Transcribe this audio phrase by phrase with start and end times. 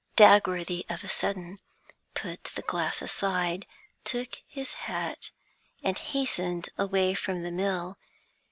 [0.15, 1.59] Dagworthy of a sudden
[2.15, 3.67] put the glass aside,
[4.03, 5.29] took his hat,
[5.83, 7.99] and hastened away from the mill.